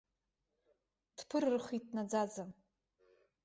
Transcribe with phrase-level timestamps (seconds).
[1.17, 2.45] Дԥырырхит наӡаӡа!